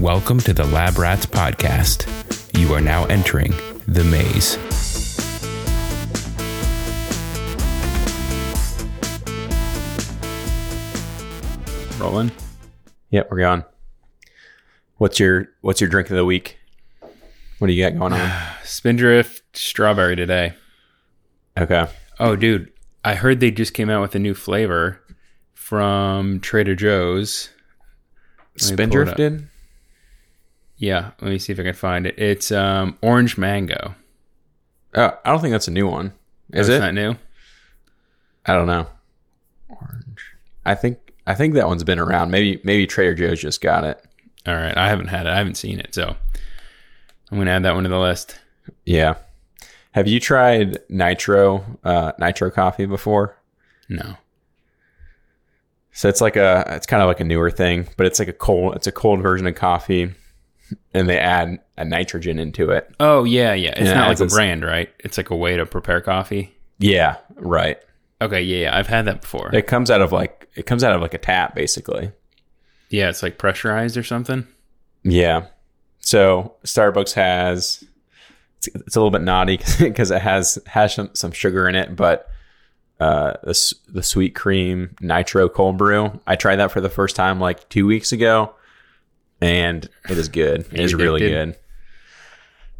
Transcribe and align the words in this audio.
Welcome 0.00 0.38
to 0.40 0.52
the 0.52 0.64
Lab 0.64 0.96
Rats 0.96 1.26
podcast. 1.26 2.06
You 2.56 2.72
are 2.72 2.80
now 2.80 3.06
entering 3.06 3.52
the 3.88 4.04
maze. 4.04 4.56
Rolling. 12.00 12.30
Yep, 13.10 13.28
we're 13.28 13.38
going. 13.38 13.64
What's 14.98 15.18
your 15.18 15.48
What's 15.62 15.80
your 15.80 15.90
drink 15.90 16.08
of 16.10 16.16
the 16.16 16.24
week? 16.24 16.58
What 17.58 17.66
do 17.66 17.72
you 17.72 17.82
got 17.82 17.98
going 17.98 18.12
on? 18.12 18.42
Spindrift 18.62 19.56
strawberry 19.56 20.14
today. 20.14 20.52
Okay. 21.58 21.88
Oh, 22.20 22.36
dude, 22.36 22.72
I 23.04 23.16
heard 23.16 23.40
they 23.40 23.50
just 23.50 23.74
came 23.74 23.90
out 23.90 24.02
with 24.02 24.14
a 24.14 24.20
new 24.20 24.34
flavor 24.34 25.00
from 25.54 26.38
Trader 26.38 26.76
Joe's. 26.76 27.48
Let 28.60 28.70
me 28.70 28.76
Spindrift 28.76 29.16
did. 29.16 29.48
Yeah, 30.78 31.10
let 31.20 31.30
me 31.30 31.38
see 31.38 31.52
if 31.52 31.60
I 31.60 31.64
can 31.64 31.74
find 31.74 32.06
it. 32.06 32.18
It's 32.18 32.52
um, 32.52 32.96
orange 33.02 33.36
mango. 33.36 33.94
Oh, 34.94 35.18
I 35.24 35.30
don't 35.30 35.40
think 35.40 35.52
that's 35.52 35.68
a 35.68 35.72
new 35.72 35.88
one. 35.88 36.12
Is 36.52 36.68
it? 36.68 36.74
it's 36.74 36.80
not 36.80 36.94
new? 36.94 37.16
I 38.46 38.54
don't 38.54 38.66
know. 38.66 38.86
Orange. 39.68 40.32
I 40.64 40.74
think 40.74 41.12
I 41.26 41.34
think 41.34 41.54
that 41.54 41.66
one's 41.66 41.84
been 41.84 41.98
around. 41.98 42.30
Maybe 42.30 42.60
maybe 42.64 42.86
Trader 42.86 43.14
Joe's 43.14 43.40
just 43.40 43.60
got 43.60 43.84
it. 43.84 44.02
All 44.46 44.54
right, 44.54 44.76
I 44.76 44.88
haven't 44.88 45.08
had 45.08 45.26
it. 45.26 45.30
I 45.30 45.36
haven't 45.36 45.56
seen 45.56 45.78
it, 45.78 45.94
so 45.94 46.16
I'm 47.30 47.38
gonna 47.38 47.50
add 47.50 47.64
that 47.64 47.74
one 47.74 47.82
to 47.82 47.90
the 47.90 47.98
list. 47.98 48.38
Yeah. 48.84 49.14
Have 49.92 50.06
you 50.06 50.20
tried 50.20 50.78
nitro 50.88 51.64
uh, 51.84 52.12
nitro 52.18 52.50
coffee 52.50 52.86
before? 52.86 53.36
No. 53.88 54.16
So 55.92 56.08
it's 56.08 56.20
like 56.20 56.36
a 56.36 56.64
it's 56.68 56.86
kind 56.86 57.02
of 57.02 57.08
like 57.08 57.20
a 57.20 57.24
newer 57.24 57.50
thing, 57.50 57.88
but 57.96 58.06
it's 58.06 58.18
like 58.18 58.28
a 58.28 58.32
cold 58.32 58.76
it's 58.76 58.86
a 58.86 58.92
cold 58.92 59.20
version 59.20 59.46
of 59.46 59.54
coffee, 59.54 60.14
and 60.94 61.08
they 61.08 61.18
add 61.18 61.60
a 61.76 61.84
nitrogen 61.84 62.38
into 62.38 62.70
it. 62.70 62.94
Oh 63.00 63.24
yeah, 63.24 63.54
yeah. 63.54 63.74
It's 63.76 63.90
not 63.90 64.08
like 64.08 64.20
a 64.20 64.26
brand, 64.26 64.64
right? 64.64 64.90
It's 65.00 65.16
like 65.16 65.30
a 65.30 65.36
way 65.36 65.56
to 65.56 65.66
prepare 65.66 66.00
coffee. 66.00 66.54
Yeah, 66.78 67.16
right. 67.36 67.78
Okay, 68.20 68.42
yeah, 68.42 68.64
yeah. 68.64 68.76
I've 68.76 68.86
had 68.86 69.04
that 69.06 69.20
before. 69.22 69.54
It 69.54 69.66
comes 69.66 69.90
out 69.90 70.00
of 70.00 70.12
like 70.12 70.48
it 70.54 70.66
comes 70.66 70.82
out 70.82 70.94
of 70.94 71.00
like 71.00 71.14
a 71.14 71.18
tap 71.18 71.54
basically. 71.54 72.12
yeah, 72.90 73.08
it's 73.08 73.22
like 73.22 73.38
pressurized 73.38 73.96
or 73.96 74.02
something. 74.02 74.46
Yeah. 75.04 75.46
So 76.00 76.54
Starbucks 76.64 77.12
has 77.14 77.84
it's, 78.58 78.68
it's 78.68 78.96
a 78.96 78.98
little 78.98 79.10
bit 79.10 79.22
naughty 79.22 79.60
because 79.78 80.10
it 80.10 80.22
has 80.22 80.58
has 80.66 80.94
some, 80.94 81.10
some 81.14 81.32
sugar 81.32 81.68
in 81.68 81.74
it, 81.74 81.94
but 81.96 82.28
uh, 83.00 83.34
the 83.44 83.74
the 83.88 84.02
sweet 84.02 84.34
cream 84.34 84.96
nitro 85.00 85.48
cold 85.48 85.78
brew. 85.78 86.20
I 86.26 86.36
tried 86.36 86.56
that 86.56 86.72
for 86.72 86.80
the 86.80 86.88
first 86.88 87.14
time 87.14 87.38
like 87.38 87.68
two 87.68 87.86
weeks 87.86 88.10
ago, 88.12 88.54
and 89.40 89.88
it 90.08 90.18
is 90.18 90.28
good. 90.28 90.66
It 90.72 90.80
is 90.80 90.94
really 90.94 91.20
good. 91.20 91.56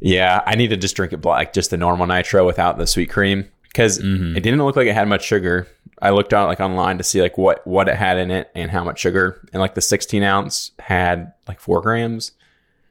Yeah, 0.01 0.43
I 0.47 0.55
need 0.55 0.69
to 0.69 0.77
just 0.77 0.95
drink 0.97 1.13
it 1.13 1.17
black, 1.19 1.53
just 1.53 1.71
the 1.71 1.77
normal 1.77 2.07
nitro 2.07 2.47
without 2.47 2.79
the 2.79 2.87
sweet 2.87 3.11
cream 3.11 3.49
because 3.65 3.99
Mhm. 3.99 4.37
it 4.37 4.41
didn't 4.43 4.63
look 4.65 4.77
like 4.77 4.87
it 4.87 4.95
had 4.95 5.09
much 5.09 5.25
sugar. 5.25 5.67
I 6.01 6.11
looked 6.11 6.33
out 6.33 6.47
like 6.49 6.61
online 6.61 6.99
to 6.99 7.05
see 7.05 7.21
like 7.21 7.37
what 7.37 7.67
what 7.67 7.89
it 7.89 7.97
had 7.97 8.17
in 8.19 8.31
it 8.31 8.51
and 8.55 8.71
how 8.71 8.85
much 8.85 9.01
sugar, 9.01 9.41
and 9.53 9.61
like 9.61 9.75
the 9.75 9.81
16 9.81 10.23
ounce 10.23 10.71
had 10.79 11.33
like 11.49 11.59
four 11.59 11.81
grams, 11.81 12.33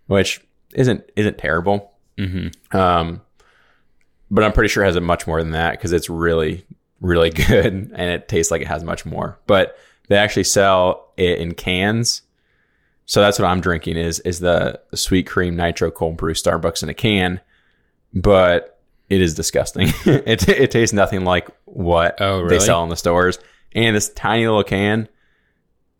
which 0.07 0.41
isn't 0.73 1.09
isn't 1.15 1.37
terrible. 1.37 1.93
Mm-hmm. 2.17 2.75
Um, 2.77 3.21
but 4.29 4.43
I'm 4.43 4.51
pretty 4.51 4.67
sure 4.67 4.83
it 4.83 4.87
has 4.87 4.97
a 4.97 5.01
much 5.01 5.25
more 5.27 5.41
than 5.41 5.51
that 5.51 5.71
because 5.71 5.93
it's 5.93 6.09
really 6.09 6.65
really 6.99 7.29
good 7.47 7.65
and 7.95 8.09
it 8.11 8.27
tastes 8.27 8.51
like 8.51 8.61
it 8.61 8.67
has 8.67 8.83
much 8.83 9.05
more. 9.05 9.39
But 9.47 9.77
they 10.09 10.17
actually 10.17 10.43
sell 10.43 11.13
it 11.15 11.39
in 11.39 11.53
cans. 11.53 12.23
So 13.07 13.21
that's 13.21 13.39
what 13.39 13.47
I'm 13.47 13.61
drinking 13.61 13.97
is 13.97 14.19
is 14.19 14.39
the, 14.41 14.79
sweet 14.93 15.25
cream 15.27 15.55
nitro 15.55 15.89
cold 15.89 16.17
brew 16.17 16.33
Starbucks 16.33 16.83
in 16.83 16.89
a 16.89 16.93
can, 16.93 17.41
but 18.13 18.79
it 19.09 19.21
is 19.21 19.33
disgusting. 19.33 19.87
it 20.05 20.47
it 20.47 20.71
tastes 20.71 20.93
nothing 20.93 21.23
like 21.23 21.47
what 21.65 22.21
Oh, 22.21 22.47
they 22.47 22.59
sell 22.59 22.83
in 22.83 22.89
the 22.89 22.95
stores. 22.95 23.39
And 23.73 23.95
this 23.95 24.09
tiny 24.09 24.45
little 24.45 24.63
can. 24.63 25.07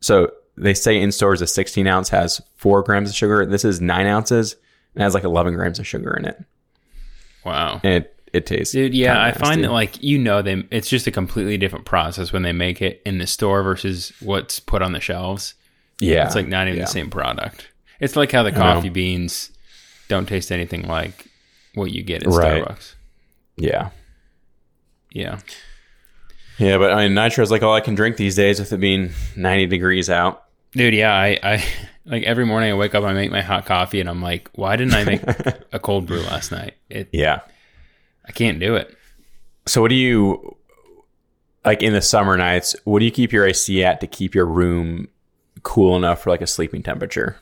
So 0.01 0.31
they 0.57 0.73
say 0.73 0.99
in 1.01 1.11
stores 1.11 1.41
a 1.41 1.47
16 1.47 1.87
ounce 1.87 2.09
has 2.09 2.41
four 2.55 2.83
grams 2.83 3.09
of 3.09 3.15
sugar. 3.15 3.45
This 3.45 3.63
is 3.63 3.79
nine 3.79 4.05
ounces 4.05 4.55
and 4.93 5.01
has 5.03 5.13
like 5.13 5.23
11 5.23 5.55
grams 5.55 5.79
of 5.79 5.87
sugar 5.87 6.13
in 6.13 6.25
it. 6.25 6.43
Wow. 7.45 7.79
And 7.83 8.03
it, 8.03 8.15
it 8.33 8.45
tastes. 8.45 8.73
Dude, 8.73 8.93
yeah, 8.93 9.23
I 9.23 9.31
find 9.31 9.63
that 9.63 9.71
like 9.71 10.03
you 10.03 10.19
know 10.19 10.41
them 10.41 10.67
it's 10.71 10.89
just 10.89 11.07
a 11.07 11.11
completely 11.11 11.57
different 11.57 11.85
process 11.85 12.33
when 12.33 12.41
they 12.41 12.51
make 12.51 12.81
it 12.81 13.01
in 13.05 13.19
the 13.19 13.27
store 13.27 13.63
versus 13.63 14.11
what's 14.19 14.59
put 14.59 14.81
on 14.81 14.91
the 14.91 14.99
shelves. 14.99 15.53
Yeah, 15.99 16.25
It's 16.25 16.35
like 16.35 16.47
not 16.47 16.67
even 16.67 16.79
yeah. 16.79 16.85
the 16.85 16.91
same 16.91 17.09
product. 17.09 17.67
It's 17.99 18.15
like 18.15 18.31
how 18.31 18.43
the 18.43 18.51
coffee 18.51 18.89
beans 18.89 19.51
don't 20.07 20.27
taste 20.27 20.51
anything 20.51 20.87
like 20.87 21.27
what 21.73 21.91
you 21.91 22.03
get 22.03 22.23
at 22.23 22.29
Right. 22.29 22.63
Starbucks. 22.63 22.93
Yeah. 23.55 23.89
Yeah. 25.11 25.39
Yeah, 26.59 26.77
but 26.77 26.91
I 26.91 27.03
mean, 27.07 27.13
nitro 27.15 27.43
is 27.43 27.51
like 27.51 27.61
all 27.63 27.73
I 27.73 27.81
can 27.81 27.95
drink 27.95 28.17
these 28.17 28.35
days 28.35 28.59
with 28.59 28.73
it 28.73 28.77
being 28.79 29.11
90 29.35 29.67
degrees 29.67 30.09
out. 30.09 30.43
Dude, 30.71 30.93
yeah, 30.93 31.13
I, 31.13 31.39
I 31.43 31.63
like 32.05 32.23
every 32.23 32.45
morning 32.45 32.71
I 32.71 32.75
wake 32.75 32.93
up, 32.95 33.03
I 33.03 33.13
make 33.13 33.31
my 33.31 33.41
hot 33.41 33.65
coffee, 33.65 33.99
and 33.99 34.09
I'm 34.09 34.21
like, 34.21 34.49
why 34.53 34.75
didn't 34.75 34.93
I 34.93 35.03
make 35.03 35.21
a 35.71 35.79
cold 35.79 36.05
brew 36.07 36.19
last 36.21 36.51
night? 36.51 36.75
It, 36.89 37.09
Yeah. 37.11 37.41
I 38.27 38.31
can't 38.31 38.59
do 38.59 38.75
it. 38.75 38.95
So 39.65 39.81
what 39.81 39.89
do 39.89 39.95
you 39.95 40.57
like 41.63 41.81
in 41.81 41.93
the 41.93 42.01
summer 42.01 42.37
nights? 42.37 42.75
What 42.83 42.99
do 42.99 43.05
you 43.05 43.11
keep 43.11 43.31
your 43.31 43.45
AC 43.45 43.83
at 43.83 44.01
to 44.01 44.07
keep 44.07 44.35
your 44.35 44.45
room 44.45 45.07
cool 45.63 45.95
enough 45.95 46.21
for 46.23 46.29
like 46.29 46.41
a 46.41 46.47
sleeping 46.47 46.83
temperature? 46.83 47.37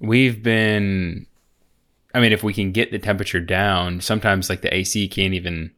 We've 0.00 0.42
been, 0.42 1.26
I 2.14 2.20
mean, 2.20 2.32
if 2.32 2.42
we 2.42 2.52
can 2.52 2.72
get 2.72 2.90
the 2.90 2.98
temperature 2.98 3.40
down, 3.40 4.00
sometimes 4.00 4.50
like 4.50 4.60
the 4.62 4.74
AC 4.74 5.08
can't 5.08 5.34
even 5.34 5.70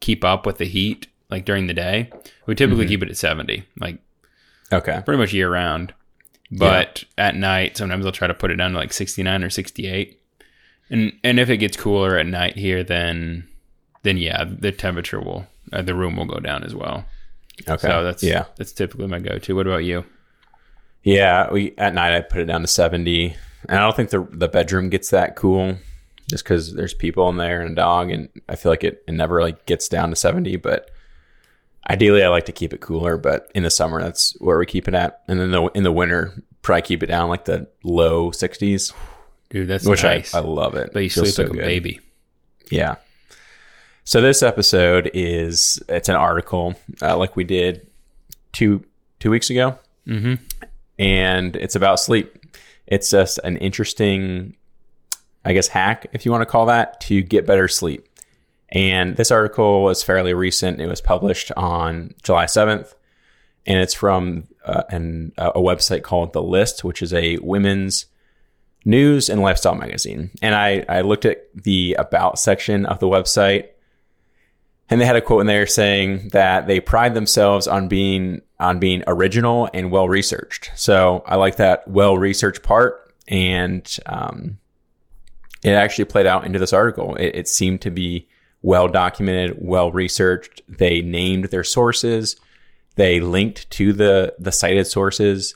keep 0.00 0.24
up 0.24 0.46
with 0.46 0.58
the 0.58 0.64
heat 0.66 1.08
like 1.30 1.44
during 1.44 1.66
the 1.66 1.74
day. 1.74 2.10
We 2.46 2.54
typically 2.54 2.84
Mm-hmm. 2.84 2.88
keep 2.90 3.02
it 3.02 3.10
at 3.10 3.16
70, 3.16 3.64
like 3.80 3.98
Okay. 4.72 5.02
pretty 5.04 5.18
much 5.18 5.32
year 5.32 5.50
round. 5.50 5.94
But 6.52 7.04
at 7.18 7.34
night, 7.34 7.76
sometimes 7.76 8.06
I'll 8.06 8.12
try 8.12 8.28
to 8.28 8.34
put 8.34 8.50
it 8.52 8.56
down 8.56 8.72
to 8.72 8.78
like 8.78 8.92
69 8.92 9.42
or 9.42 9.50
68. 9.50 10.20
And 10.90 11.12
and 11.24 11.40
if 11.40 11.50
it 11.50 11.56
gets 11.56 11.76
cooler 11.76 12.16
at 12.16 12.26
night 12.28 12.56
here, 12.56 12.84
then 12.84 13.48
then 14.04 14.16
yeah, 14.16 14.44
the 14.44 14.70
temperature 14.70 15.20
will 15.20 15.48
uh, 15.72 15.82
the 15.82 15.96
room 15.96 16.16
will 16.16 16.26
go 16.26 16.38
down 16.38 16.62
as 16.62 16.72
well. 16.76 17.04
Okay. 17.68 17.88
So 17.88 18.04
that's 18.04 18.22
yeah. 18.22 18.44
that's 18.56 18.70
typically 18.72 19.08
my 19.08 19.18
go-to. 19.18 19.56
What 19.56 19.66
about 19.66 19.82
you? 19.84 20.04
Yeah, 21.06 21.52
we 21.52 21.72
at 21.78 21.94
night 21.94 22.14
I 22.16 22.20
put 22.20 22.40
it 22.40 22.46
down 22.46 22.62
to 22.62 22.66
70. 22.66 23.36
And 23.68 23.78
I 23.78 23.82
don't 23.82 23.94
think 23.96 24.10
the 24.10 24.26
the 24.32 24.48
bedroom 24.48 24.90
gets 24.90 25.10
that 25.10 25.36
cool 25.36 25.76
just 26.28 26.44
cuz 26.44 26.74
there's 26.74 26.92
people 26.94 27.28
in 27.28 27.36
there 27.36 27.60
and 27.62 27.72
a 27.72 27.74
dog 27.76 28.10
and 28.10 28.28
I 28.48 28.56
feel 28.56 28.72
like 28.72 28.82
it, 28.82 29.04
it 29.06 29.12
never 29.12 29.40
like 29.40 29.64
gets 29.66 29.88
down 29.88 30.10
to 30.10 30.16
70, 30.16 30.56
but 30.56 30.90
ideally 31.88 32.24
I 32.24 32.28
like 32.28 32.46
to 32.46 32.52
keep 32.52 32.72
it 32.74 32.80
cooler, 32.80 33.16
but 33.16 33.50
in 33.54 33.62
the 33.62 33.70
summer 33.70 34.02
that's 34.02 34.34
where 34.40 34.58
we 34.58 34.66
keep 34.66 34.88
it 34.88 34.94
at. 34.94 35.22
And 35.28 35.38
then 35.38 35.52
the, 35.52 35.66
in 35.74 35.84
the 35.84 35.92
winter 35.92 36.42
probably 36.62 36.82
keep 36.82 37.02
it 37.04 37.06
down 37.06 37.28
like 37.28 37.44
the 37.44 37.68
low 37.84 38.30
60s, 38.32 38.92
Dude, 39.50 39.68
that's 39.68 39.86
which 39.86 40.02
nice. 40.02 40.34
I, 40.34 40.38
I 40.38 40.42
love 40.42 40.74
it. 40.74 40.90
but 40.92 41.04
you 41.04 41.08
sleep 41.08 41.28
so 41.32 41.42
like 41.44 41.52
a 41.52 41.54
good. 41.54 41.60
baby. 41.64 42.00
Yeah. 42.72 42.96
So 44.02 44.20
this 44.20 44.42
episode 44.42 45.08
is 45.14 45.80
it's 45.88 46.08
an 46.08 46.16
article 46.16 46.74
uh, 47.00 47.16
like 47.16 47.36
we 47.36 47.44
did 47.44 47.86
two 48.52 48.84
two 49.20 49.30
weeks 49.30 49.50
ago, 49.50 49.78
Mm-hmm. 50.08 50.34
And 50.98 51.56
it's 51.56 51.76
about 51.76 52.00
sleep. 52.00 52.46
It's 52.86 53.10
just 53.10 53.38
an 53.44 53.56
interesting, 53.56 54.56
I 55.44 55.52
guess, 55.52 55.68
hack 55.68 56.06
if 56.12 56.24
you 56.24 56.32
want 56.32 56.42
to 56.42 56.46
call 56.46 56.66
that 56.66 57.00
to 57.02 57.22
get 57.22 57.46
better 57.46 57.68
sleep. 57.68 58.08
And 58.70 59.16
this 59.16 59.30
article 59.30 59.82
was 59.84 60.02
fairly 60.02 60.34
recent. 60.34 60.80
It 60.80 60.88
was 60.88 61.00
published 61.00 61.52
on 61.56 62.14
July 62.22 62.46
seventh, 62.46 62.94
and 63.64 63.78
it's 63.78 63.94
from 63.94 64.44
uh, 64.64 64.82
an, 64.90 65.32
a 65.38 65.60
website 65.60 66.02
called 66.02 66.32
The 66.32 66.42
List, 66.42 66.84
which 66.84 67.02
is 67.02 67.12
a 67.12 67.38
women's 67.38 68.06
news 68.84 69.28
and 69.28 69.42
lifestyle 69.42 69.74
magazine. 69.74 70.30
And 70.40 70.54
I, 70.54 70.84
I 70.88 71.00
looked 71.00 71.24
at 71.24 71.48
the 71.54 71.96
about 71.98 72.38
section 72.38 72.86
of 72.86 73.00
the 73.00 73.08
website 73.08 73.68
and 74.88 75.00
they 75.00 75.04
had 75.04 75.16
a 75.16 75.20
quote 75.20 75.40
in 75.40 75.46
there 75.46 75.66
saying 75.66 76.28
that 76.28 76.66
they 76.66 76.80
pride 76.80 77.14
themselves 77.14 77.66
on 77.66 77.88
being 77.88 78.42
on 78.58 78.78
being 78.78 79.02
original 79.06 79.68
and 79.74 79.90
well 79.90 80.08
researched. 80.08 80.70
So 80.74 81.22
I 81.26 81.36
like 81.36 81.56
that 81.56 81.86
well 81.88 82.16
researched 82.16 82.62
part, 82.62 83.12
and 83.28 83.84
um, 84.06 84.58
it 85.62 85.72
actually 85.72 86.06
played 86.06 86.26
out 86.26 86.44
into 86.46 86.58
this 86.58 86.72
article. 86.72 87.14
It, 87.16 87.34
it 87.34 87.48
seemed 87.48 87.80
to 87.82 87.90
be 87.90 88.28
well 88.62 88.88
documented, 88.88 89.58
well 89.60 89.92
researched. 89.92 90.62
They 90.68 91.02
named 91.02 91.46
their 91.46 91.64
sources, 91.64 92.36
they 92.96 93.20
linked 93.20 93.68
to 93.72 93.92
the 93.92 94.34
the 94.38 94.52
cited 94.52 94.86
sources, 94.86 95.54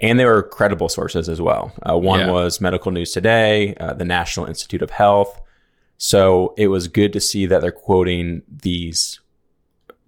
and 0.00 0.18
they 0.18 0.24
were 0.24 0.42
credible 0.42 0.88
sources 0.88 1.28
as 1.28 1.40
well. 1.40 1.72
Uh, 1.88 1.96
one 1.96 2.20
Yeah. 2.20 2.32
was 2.32 2.60
Medical 2.60 2.90
News 2.90 3.12
Today, 3.12 3.74
uh, 3.78 3.94
the 3.94 4.04
National 4.04 4.46
Institute 4.46 4.82
of 4.82 4.90
Health. 4.90 5.40
So 5.96 6.54
it 6.58 6.66
was 6.66 6.88
good 6.88 7.12
to 7.12 7.20
see 7.20 7.46
that 7.46 7.60
they're 7.62 7.70
quoting 7.70 8.42
these 8.50 9.20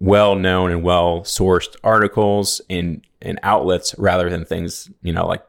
well 0.05 0.35
known 0.35 0.71
and 0.71 0.83
well 0.83 1.21
sourced 1.21 1.75
articles 1.83 2.61
in 2.69 3.01
in 3.21 3.39
outlets 3.43 3.95
rather 3.97 4.29
than 4.29 4.45
things, 4.45 4.89
you 5.01 5.11
know, 5.11 5.25
like 5.25 5.43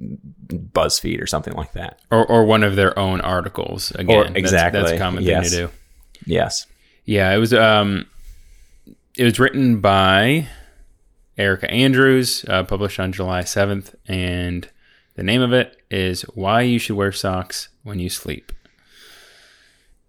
BuzzFeed 0.00 1.20
or 1.22 1.26
something 1.26 1.54
like 1.54 1.72
that. 1.72 2.00
Or, 2.10 2.26
or 2.26 2.44
one 2.44 2.62
of 2.62 2.76
their 2.76 2.98
own 2.98 3.20
articles. 3.20 3.90
Again, 3.92 4.32
Or- 4.32 4.36
exactly, 4.36 4.80
That's, 4.80 4.90
that's 4.92 5.00
a 5.00 5.04
common 5.04 5.22
yes. 5.24 5.50
thing 5.50 5.60
to 5.60 5.66
do. 5.66 5.72
Yes. 6.26 6.66
Yeah, 7.04 7.32
it 7.34 7.38
was. 7.38 7.52
Um, 7.52 8.06
it 9.16 9.24
was 9.24 9.38
written 9.38 9.80
by 9.80 10.48
Erica 11.36 11.70
Andrews, 11.70 12.44
uh, 12.48 12.64
published 12.64 12.98
on 12.98 13.12
July 13.12 13.44
seventh, 13.44 13.94
and 14.08 14.66
the 15.14 15.22
name 15.22 15.42
of 15.42 15.52
it 15.52 15.76
is 15.90 16.22
"Why 16.34 16.62
You 16.62 16.78
Should 16.78 16.96
Wear 16.96 17.12
Socks 17.12 17.68
When 17.82 17.98
You 17.98 18.08
Sleep." 18.08 18.52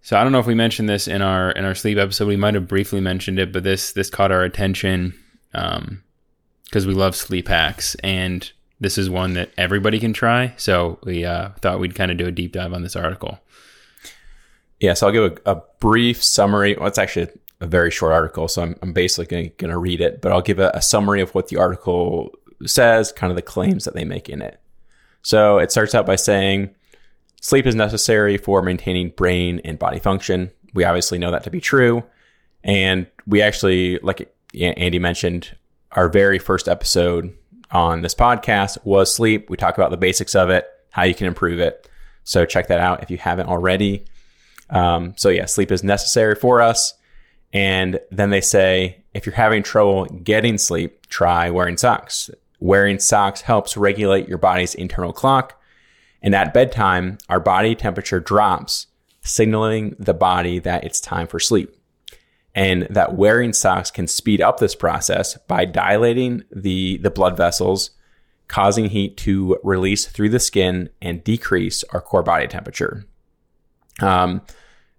So 0.05 0.15
I 0.15 0.21
don't 0.21 0.31
know 0.31 0.37
if 0.37 0.45
we 0.45 0.53
mentioned 0.53 0.87
this 0.87 1.07
in 1.07 1.23
our 1.23 1.49
in 1.49 1.65
our 1.65 1.73
sleep 1.73 1.97
episode. 1.97 2.27
We 2.27 2.35
might 2.35 2.53
have 2.53 2.67
briefly 2.67 3.01
mentioned 3.01 3.39
it, 3.39 3.51
but 3.51 3.63
this 3.63 3.91
this 3.93 4.11
caught 4.11 4.31
our 4.31 4.43
attention 4.43 5.15
because 5.51 6.85
we 6.85 6.93
love 6.93 7.15
sleep 7.15 7.47
hacks, 7.47 7.95
and 8.03 8.51
this 8.79 8.99
is 8.99 9.09
one 9.09 9.33
that 9.33 9.49
everybody 9.57 9.99
can 9.99 10.13
try. 10.13 10.53
So 10.57 10.99
we 11.03 11.25
uh, 11.25 11.49
thought 11.59 11.79
we'd 11.79 11.95
kind 11.95 12.11
of 12.11 12.17
do 12.17 12.27
a 12.27 12.31
deep 12.31 12.51
dive 12.51 12.71
on 12.71 12.83
this 12.83 12.95
article. 12.95 13.39
Yeah, 14.79 14.93
so 14.93 15.07
I'll 15.07 15.13
give 15.13 15.39
a, 15.43 15.53
a 15.53 15.63
brief 15.79 16.23
summary. 16.23 16.75
Well, 16.75 16.87
it's 16.87 16.99
actually 16.99 17.29
a 17.59 17.65
very 17.65 17.89
short 17.89 18.13
article, 18.13 18.47
so 18.47 18.61
I'm, 18.61 18.75
I'm 18.83 18.93
basically 18.93 19.55
going 19.57 19.71
to 19.71 19.77
read 19.79 20.01
it, 20.01 20.21
but 20.21 20.31
I'll 20.31 20.43
give 20.43 20.59
a, 20.59 20.69
a 20.75 20.83
summary 20.83 21.21
of 21.21 21.33
what 21.33 21.47
the 21.47 21.57
article 21.57 22.31
says, 22.63 23.11
kind 23.11 23.31
of 23.31 23.37
the 23.37 23.41
claims 23.41 23.85
that 23.85 23.95
they 23.95 24.05
make 24.05 24.29
in 24.29 24.43
it. 24.43 24.59
So 25.23 25.57
it 25.57 25.71
starts 25.71 25.95
out 25.95 26.05
by 26.05 26.15
saying 26.15 26.75
sleep 27.45 27.67
is 27.67 27.75
necessary 27.75 28.39
for 28.39 28.63
maintaining 28.63 29.09
brain 29.09 29.61
and 29.63 29.77
body 29.77 29.99
function. 29.99 30.49
We 30.73 30.83
obviously 30.83 31.19
know 31.19 31.29
that 31.29 31.43
to 31.43 31.51
be 31.51 31.61
true. 31.61 32.03
And 32.63 33.05
we 33.27 33.43
actually, 33.43 33.99
like 33.99 34.33
Andy 34.59 34.97
mentioned, 34.97 35.55
our 35.91 36.09
very 36.09 36.39
first 36.39 36.67
episode 36.67 37.37
on 37.69 38.01
this 38.01 38.15
podcast 38.15 38.83
was 38.83 39.13
sleep. 39.13 39.47
We 39.47 39.57
talk 39.57 39.77
about 39.77 39.91
the 39.91 39.97
basics 39.97 40.33
of 40.33 40.49
it, 40.49 40.65
how 40.89 41.03
you 41.03 41.13
can 41.13 41.27
improve 41.27 41.59
it. 41.59 41.87
So 42.23 42.45
check 42.45 42.65
that 42.69 42.79
out 42.79 43.03
if 43.03 43.11
you 43.11 43.19
haven't 43.19 43.47
already. 43.47 44.05
Um, 44.71 45.13
so 45.15 45.29
yeah, 45.29 45.45
sleep 45.45 45.71
is 45.71 45.83
necessary 45.83 46.33
for 46.33 46.61
us. 46.61 46.95
And 47.53 47.99
then 48.09 48.31
they 48.31 48.41
say 48.41 49.03
if 49.13 49.27
you're 49.27 49.35
having 49.35 49.61
trouble 49.61 50.05
getting 50.05 50.57
sleep, 50.57 51.05
try 51.09 51.51
wearing 51.51 51.77
socks. 51.77 52.31
Wearing 52.59 52.97
socks 52.97 53.41
helps 53.41 53.77
regulate 53.77 54.27
your 54.27 54.39
body's 54.39 54.73
internal 54.73 55.13
clock. 55.13 55.61
And 56.21 56.33
at 56.33 56.53
bedtime, 56.53 57.17
our 57.29 57.39
body 57.39 57.75
temperature 57.75 58.19
drops, 58.19 58.87
signaling 59.21 59.95
the 59.99 60.13
body 60.13 60.59
that 60.59 60.83
it's 60.83 60.99
time 60.99 61.27
for 61.27 61.39
sleep. 61.39 61.75
And 62.53 62.83
that 62.89 63.15
wearing 63.15 63.51
socks 63.53 63.91
can 63.91 64.07
speed 64.07 64.41
up 64.41 64.59
this 64.59 64.75
process 64.75 65.37
by 65.47 65.65
dilating 65.65 66.43
the, 66.55 66.97
the 66.97 67.09
blood 67.09 67.35
vessels, 67.35 67.91
causing 68.47 68.85
heat 68.85 69.17
to 69.17 69.57
release 69.63 70.05
through 70.05 70.29
the 70.29 70.39
skin 70.39 70.89
and 71.01 71.23
decrease 71.23 71.83
our 71.91 71.99
core 71.99 72.23
body 72.23 72.47
temperature. 72.47 73.05
Um, 73.99 74.41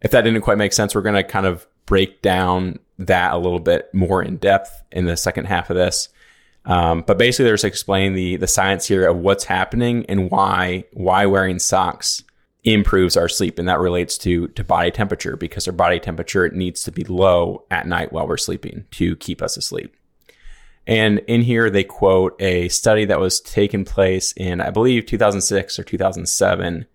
if 0.03 0.11
that 0.11 0.23
didn't 0.23 0.43
quite 0.43 0.59
make 0.59 0.73
sense, 0.73 0.95
we're 0.95 1.03
going 1.03 1.15
to 1.15 1.25
kind 1.25 1.47
of 1.47 1.67
break 1.87 2.21
down 2.21 2.79
that 2.99 3.33
a 3.33 3.39
little 3.39 3.61
bit 3.61 3.93
more 3.95 4.23
in 4.23 4.37
depth 4.37 4.83
in 4.93 5.07
the 5.07 5.17
second 5.17 5.47
half 5.47 5.71
of 5.71 5.77
this. 5.77 6.09
Um, 6.67 7.05
but 7.07 7.17
basically, 7.17 7.45
they're 7.45 7.55
just 7.55 7.65
explaining 7.65 8.15
the 8.15 8.37
the 8.37 8.47
science 8.47 8.87
here 8.87 9.07
of 9.09 9.17
what's 9.17 9.45
happening 9.45 10.05
and 10.07 10.31
why 10.31 10.85
why 10.93 11.27
wearing 11.27 11.59
socks 11.59 12.25
improves 12.65 13.17
our 13.17 13.29
sleep, 13.29 13.59
and 13.59 13.69
that 13.69 13.79
relates 13.79 14.19
to 14.19 14.49
to 14.49 14.65
body 14.65 14.91
temperature 14.91 15.37
because 15.37 15.69
our 15.69 15.73
body 15.73 16.01
temperature 16.01 16.49
needs 16.51 16.83
to 16.83 16.91
be 16.91 17.05
low 17.05 17.65
at 17.71 17.87
night 17.87 18.13
while 18.13 18.27
we're 18.27 18.37
sleeping 18.37 18.85
to 18.91 19.15
keep 19.17 19.41
us 19.41 19.57
asleep. 19.57 19.97
And 20.89 21.21
in 21.21 21.43
here, 21.43 21.71
they 21.71 21.85
quote 21.85 22.41
a 22.41 22.69
study 22.69 23.05
that 23.07 23.19
was 23.19 23.41
taken 23.41 23.85
place 23.85 24.33
in, 24.33 24.61
I 24.61 24.71
believe, 24.71 25.07
2006 25.07 25.79
or 25.79 25.85
2007, 25.85 26.87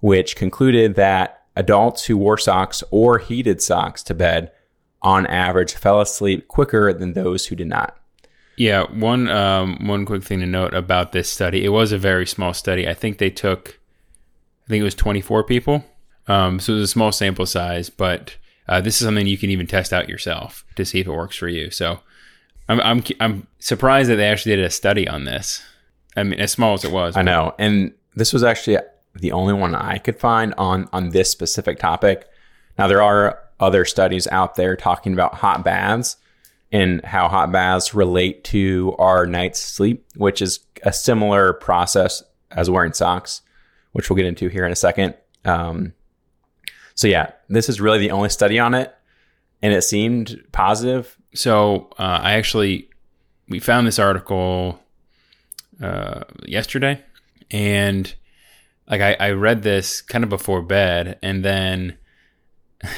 which 0.00 0.36
concluded 0.36 0.94
that 0.94 1.42
adults 1.56 2.04
who 2.04 2.16
wore 2.16 2.38
socks 2.38 2.84
or 2.92 3.18
heated 3.18 3.60
socks 3.60 4.04
to 4.04 4.14
bed 4.14 4.52
on 5.02 5.26
average 5.26 5.74
fell 5.74 6.00
asleep 6.00 6.46
quicker 6.46 6.92
than 6.92 7.12
those 7.12 7.46
who 7.46 7.56
did 7.56 7.66
not. 7.66 7.96
Yeah, 8.58 8.86
one 8.90 9.28
um, 9.28 9.86
one 9.86 10.04
quick 10.04 10.24
thing 10.24 10.40
to 10.40 10.46
note 10.46 10.74
about 10.74 11.12
this 11.12 11.30
study. 11.30 11.64
It 11.64 11.68
was 11.68 11.92
a 11.92 11.98
very 11.98 12.26
small 12.26 12.52
study. 12.52 12.88
I 12.88 12.94
think 12.94 13.18
they 13.18 13.30
took, 13.30 13.78
I 14.66 14.68
think 14.68 14.80
it 14.80 14.84
was 14.84 14.96
24 14.96 15.44
people. 15.44 15.84
Um, 16.26 16.58
so 16.58 16.72
it 16.72 16.80
was 16.80 16.90
a 16.90 16.92
small 16.92 17.12
sample 17.12 17.46
size, 17.46 17.88
but 17.88 18.36
uh, 18.68 18.80
this 18.80 19.00
is 19.00 19.06
something 19.06 19.28
you 19.28 19.38
can 19.38 19.50
even 19.50 19.68
test 19.68 19.92
out 19.92 20.08
yourself 20.08 20.64
to 20.74 20.84
see 20.84 20.98
if 20.98 21.06
it 21.06 21.12
works 21.12 21.36
for 21.36 21.46
you. 21.46 21.70
So 21.70 22.00
I'm 22.68 22.80
I'm 22.80 23.04
I'm 23.20 23.46
surprised 23.60 24.10
that 24.10 24.16
they 24.16 24.26
actually 24.26 24.56
did 24.56 24.64
a 24.64 24.70
study 24.70 25.06
on 25.06 25.22
this. 25.22 25.62
I 26.16 26.24
mean, 26.24 26.40
as 26.40 26.50
small 26.50 26.74
as 26.74 26.84
it 26.84 26.90
was. 26.90 27.16
I 27.16 27.22
know, 27.22 27.54
and 27.60 27.92
this 28.16 28.32
was 28.32 28.42
actually 28.42 28.78
the 29.14 29.30
only 29.30 29.54
one 29.54 29.76
I 29.76 29.98
could 29.98 30.18
find 30.18 30.52
on 30.58 30.88
on 30.92 31.10
this 31.10 31.30
specific 31.30 31.78
topic. 31.78 32.26
Now 32.76 32.88
there 32.88 33.02
are 33.02 33.38
other 33.60 33.84
studies 33.84 34.26
out 34.26 34.56
there 34.56 34.74
talking 34.74 35.12
about 35.12 35.34
hot 35.34 35.64
baths 35.64 36.16
and 36.70 37.04
how 37.04 37.28
hot 37.28 37.50
baths 37.50 37.94
relate 37.94 38.44
to 38.44 38.94
our 38.98 39.26
night's 39.26 39.60
sleep, 39.60 40.04
which 40.16 40.42
is 40.42 40.60
a 40.82 40.92
similar 40.92 41.54
process 41.54 42.22
as 42.50 42.68
wearing 42.68 42.92
socks, 42.92 43.42
which 43.92 44.08
we'll 44.10 44.16
get 44.16 44.26
into 44.26 44.48
here 44.48 44.66
in 44.66 44.72
a 44.72 44.76
second. 44.76 45.14
Um, 45.44 45.94
so 46.94 47.08
yeah, 47.08 47.32
this 47.48 47.68
is 47.68 47.80
really 47.80 47.98
the 47.98 48.10
only 48.10 48.28
study 48.28 48.58
on 48.58 48.74
it, 48.74 48.94
and 49.62 49.72
it 49.72 49.82
seemed 49.82 50.44
positive. 50.52 51.16
So 51.34 51.88
uh, 51.98 52.20
I 52.22 52.32
actually 52.32 52.90
we 53.48 53.60
found 53.60 53.86
this 53.86 53.98
article 53.98 54.78
uh, 55.82 56.24
yesterday, 56.44 57.02
and 57.50 58.14
like 58.90 59.00
I, 59.00 59.16
I 59.18 59.30
read 59.30 59.62
this 59.62 60.02
kind 60.02 60.22
of 60.24 60.30
before 60.30 60.60
bed, 60.60 61.18
and 61.22 61.44
then 61.44 61.96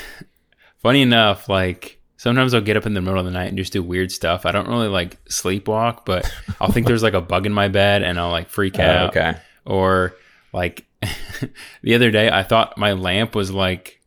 funny 0.79 1.03
enough, 1.03 1.49
like 1.49 2.00
sometimes 2.21 2.53
I'll 2.53 2.61
get 2.61 2.77
up 2.77 2.85
in 2.85 2.93
the 2.93 3.01
middle 3.01 3.19
of 3.19 3.25
the 3.25 3.31
night 3.31 3.47
and 3.49 3.57
just 3.57 3.73
do 3.73 3.83
weird 3.83 4.13
stuff. 4.13 4.45
I 4.45 4.53
don't 4.53 4.69
really 4.69 4.89
like 4.89 5.25
sleepwalk, 5.25 6.05
but 6.05 6.31
I'll 6.61 6.71
think 6.71 6.87
there's 6.87 7.03
like 7.03 7.15
a 7.15 7.21
bug 7.23 7.47
in 7.47 7.53
my 7.53 7.69
bed, 7.69 8.03
and 8.03 8.21
I'll 8.21 8.31
like 8.31 8.51
freak 8.51 8.79
Uh, 8.79 8.83
out. 8.83 9.11
okay, 9.17 9.39
Or 9.65 10.15
like 10.53 10.85
the 11.83 11.95
other 11.95 12.11
day, 12.11 12.31
I 12.31 12.43
thought 12.43 12.77
my 12.77 12.93
lamp 12.93 13.35
was 13.35 13.51
like 13.51 14.01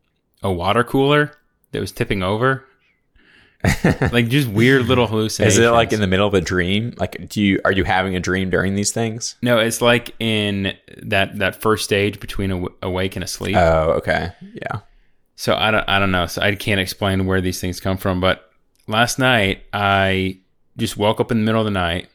a 0.43 0.51
water 0.51 0.83
cooler 0.83 1.31
that 1.71 1.79
was 1.79 1.91
tipping 1.91 2.21
over. 2.21 2.65
like 4.11 4.27
just 4.27 4.49
weird 4.49 4.85
little 4.87 5.07
hallucinations. 5.07 5.57
is 5.57 5.65
it 5.65 5.69
like 5.71 5.93
in 5.93 6.01
the 6.01 6.07
middle 6.07 6.27
of 6.27 6.33
a 6.33 6.41
dream? 6.41 6.93
Like, 6.97 7.29
do 7.29 7.41
you 7.41 7.61
are 7.63 7.71
you 7.71 7.85
having 7.85 8.13
a 8.15 8.19
dream 8.19 8.49
during 8.49 8.75
these 8.75 8.91
things? 8.91 9.37
No, 9.41 9.57
it's 9.57 9.81
like 9.81 10.13
in 10.19 10.73
that 11.01 11.39
that 11.39 11.61
first 11.61 11.85
stage 11.85 12.19
between 12.19 12.51
aw- 12.51 12.67
awake 12.83 13.15
and 13.15 13.23
asleep. 13.23 13.55
Oh, 13.55 13.91
okay, 13.99 14.33
yeah. 14.53 14.81
So 15.43 15.55
I 15.57 15.71
don't 15.71 15.83
I 15.89 15.99
don't 15.99 16.11
know. 16.11 16.25
So 16.25 16.41
I 16.41 16.55
can't 16.55 16.79
explain 16.79 17.25
where 17.25 17.41
these 17.41 17.59
things 17.59 17.81
come 17.81 17.97
from. 17.97 18.21
But 18.21 18.49
last 18.87 19.19
night 19.19 19.63
I 19.73 20.37
just 20.77 20.95
woke 20.95 21.19
up 21.19 21.31
in 21.31 21.39
the 21.39 21.43
middle 21.43 21.59
of 21.59 21.65
the 21.65 21.71
night, 21.71 22.07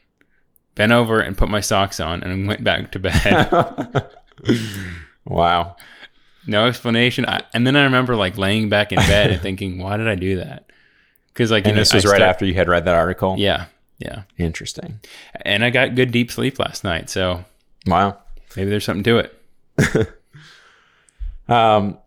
bent 0.73 0.91
over 0.91 1.19
and 1.19 1.37
put 1.37 1.47
my 1.47 1.59
socks 1.59 1.99
on, 1.99 2.23
and 2.23 2.47
went 2.51 2.63
back 2.63 2.91
to 2.93 2.99
bed. 2.99 4.09
wow. 5.25 5.75
no 6.47 6.65
explanation. 6.65 7.23
I, 7.27 7.43
and 7.53 7.67
then 7.67 7.75
I 7.75 7.83
remember 7.83 8.15
like 8.15 8.35
laying 8.35 8.67
back 8.67 8.91
in 8.91 8.97
bed 8.97 9.29
and 9.29 9.41
thinking, 9.47 9.77
why 9.77 9.97
did 9.97 10.07
I 10.07 10.15
do 10.15 10.37
that? 10.37 10.65
Because 11.27 11.51
like 11.51 11.65
And 11.65 11.75
know, 11.75 11.81
this 11.81 11.93
was 11.93 12.05
I 12.05 12.09
right 12.09 12.15
start- 12.17 12.29
after 12.29 12.45
you 12.45 12.55
had 12.55 12.67
read 12.67 12.85
that 12.85 12.95
article. 12.95 13.35
Yeah, 13.37 13.67
yeah. 13.99 14.23
Interesting. 14.39 15.01
And 15.45 15.63
I 15.63 15.69
got 15.69 15.93
good 15.93 16.09
deep 16.11 16.31
sleep 16.31 16.57
last 16.57 16.83
night, 16.83 17.11
so 17.11 17.45
Wow. 17.85 18.17
maybe 18.55 18.71
there's 18.71 18.85
something 18.85 19.03
to 19.03 19.19
it. 19.19 20.09
Um, 21.47 21.97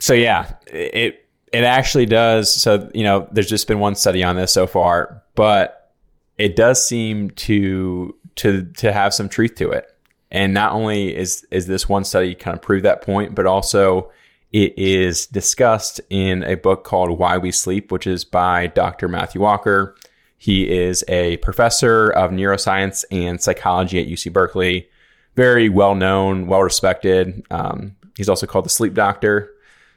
so 0.00 0.14
yeah, 0.14 0.54
it 0.66 1.28
it 1.52 1.64
actually 1.64 2.06
does. 2.06 2.52
So 2.52 2.90
you 2.92 3.04
know, 3.04 3.28
there's 3.30 3.48
just 3.48 3.68
been 3.68 3.78
one 3.78 3.94
study 3.94 4.24
on 4.24 4.36
this 4.36 4.52
so 4.52 4.66
far, 4.66 5.22
but 5.34 5.92
it 6.38 6.56
does 6.56 6.84
seem 6.84 7.30
to 7.30 8.16
to 8.36 8.64
to 8.64 8.92
have 8.92 9.14
some 9.14 9.28
truth 9.28 9.54
to 9.56 9.70
it. 9.70 9.86
And 10.30 10.54
not 10.54 10.72
only 10.72 11.14
is 11.14 11.46
is 11.50 11.66
this 11.66 11.88
one 11.88 12.04
study 12.04 12.34
kind 12.34 12.56
of 12.56 12.62
prove 12.62 12.82
that 12.82 13.02
point, 13.02 13.34
but 13.34 13.46
also 13.46 14.10
it 14.52 14.76
is 14.76 15.26
discussed 15.26 16.00
in 16.10 16.42
a 16.44 16.56
book 16.56 16.82
called 16.82 17.18
Why 17.18 17.38
We 17.38 17.52
Sleep, 17.52 17.92
which 17.92 18.06
is 18.06 18.24
by 18.24 18.66
Dr. 18.68 19.06
Matthew 19.06 19.40
Walker. 19.40 19.94
He 20.38 20.70
is 20.70 21.04
a 21.06 21.36
professor 21.38 22.08
of 22.08 22.30
neuroscience 22.30 23.04
and 23.10 23.40
psychology 23.40 24.00
at 24.00 24.08
UC 24.08 24.32
Berkeley. 24.32 24.88
Very 25.36 25.68
well 25.68 25.94
known, 25.94 26.46
well 26.46 26.62
respected. 26.62 27.44
Um, 27.50 27.96
he's 28.16 28.28
also 28.28 28.46
called 28.46 28.64
the 28.64 28.70
sleep 28.70 28.94
doctor. 28.94 29.52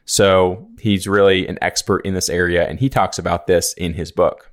So 0.05 0.69
he's 0.79 1.07
really 1.07 1.47
an 1.47 1.57
expert 1.61 1.99
in 1.99 2.13
this 2.13 2.29
area, 2.29 2.67
and 2.67 2.79
he 2.79 2.89
talks 2.89 3.17
about 3.17 3.47
this 3.47 3.73
in 3.73 3.93
his 3.93 4.11
book. 4.11 4.51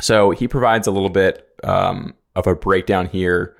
So 0.00 0.30
he 0.30 0.46
provides 0.46 0.86
a 0.86 0.92
little 0.92 1.10
bit 1.10 1.48
um, 1.64 2.14
of 2.36 2.46
a 2.46 2.54
breakdown 2.54 3.06
here 3.06 3.56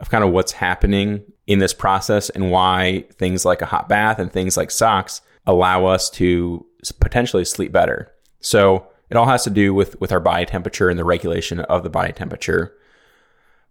of 0.00 0.10
kind 0.10 0.24
of 0.24 0.30
what's 0.30 0.52
happening 0.52 1.22
in 1.46 1.58
this 1.58 1.74
process 1.74 2.30
and 2.30 2.50
why 2.50 3.04
things 3.14 3.44
like 3.44 3.62
a 3.62 3.66
hot 3.66 3.88
bath 3.88 4.18
and 4.18 4.32
things 4.32 4.56
like 4.56 4.70
socks 4.70 5.20
allow 5.46 5.86
us 5.86 6.08
to 6.10 6.64
potentially 7.00 7.44
sleep 7.44 7.72
better. 7.72 8.10
So 8.40 8.86
it 9.10 9.16
all 9.16 9.26
has 9.26 9.44
to 9.44 9.50
do 9.50 9.74
with 9.74 10.00
with 10.00 10.10
our 10.12 10.20
body 10.20 10.46
temperature 10.46 10.88
and 10.88 10.98
the 10.98 11.04
regulation 11.04 11.60
of 11.60 11.82
the 11.82 11.90
body 11.90 12.12
temperature. 12.12 12.74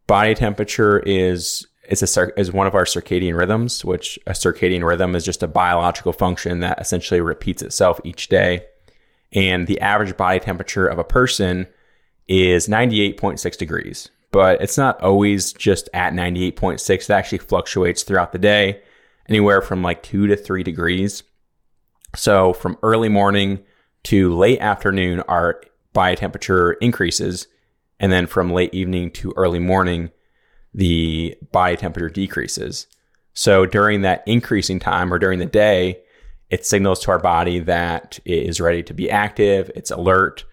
Body 0.08 0.36
temperature 0.36 1.00
is 1.00 1.66
is 1.92 2.18
a 2.18 2.40
is 2.40 2.52
one 2.52 2.68
of 2.68 2.76
our 2.76 2.86
circadian 2.86 3.38
rhythms, 3.38 3.84
which 3.84 4.18
a 4.26 4.32
circadian 4.32 4.84
rhythm 4.88 5.16
is 5.16 5.26
just 5.26 5.44
a 5.44 5.48
biological 5.48 6.14
function 6.14 6.60
that 6.62 6.80
essentially 6.80 7.22
repeats 7.22 7.62
itself 7.62 8.00
each 8.04 8.30
day. 8.30 8.66
And 9.34 9.68
the 9.68 9.80
average 9.82 10.18
body 10.18 10.40
temperature 10.40 10.88
of 10.88 11.00
a 11.00 11.04
person 11.04 11.68
is 12.28 12.68
98.6 12.68 13.58
degrees, 13.58 14.10
but 14.32 14.62
it's 14.62 14.78
not 14.78 15.02
always 15.02 15.54
just 15.54 15.90
at 15.94 16.14
98.6. 16.14 16.90
It 16.90 17.10
actually 17.10 17.38
fluctuates 17.40 18.04
throughout 18.04 18.32
the 18.32 18.40
day, 18.40 18.82
anywhere 19.28 19.62
from 19.62 19.82
like 19.82 20.04
two 20.04 20.28
to 20.28 20.36
three 20.36 20.64
degrees. 20.64 21.24
So 22.16 22.54
from 22.54 22.78
early 22.84 23.10
morning 23.10 23.64
to 24.04 24.34
late 24.36 24.60
afternoon, 24.60 25.22
our 25.22 25.62
body 25.94 26.16
temperature 26.16 26.74
increases. 26.74 27.48
And 28.00 28.12
then 28.12 28.28
from 28.28 28.52
late 28.52 28.74
evening 28.74 29.12
to 29.12 29.34
early 29.38 29.60
morning, 29.60 30.10
the 30.74 31.38
body 31.52 31.76
temperature 31.76 32.10
decreases. 32.10 32.88
So 33.34 33.66
during 33.66 34.02
that 34.02 34.24
increasing 34.26 34.80
time 34.80 35.14
or 35.14 35.20
during 35.20 35.40
the 35.40 35.46
day, 35.46 36.02
it 36.50 36.66
signals 36.66 37.00
to 37.02 37.12
our 37.12 37.20
body 37.20 37.60
that 37.60 38.20
it 38.26 38.44
is 38.44 38.60
ready 38.60 38.84
to 38.84 38.94
be 38.94 39.10
active, 39.10 39.72
it's 39.76 39.92
alert. 39.92 40.46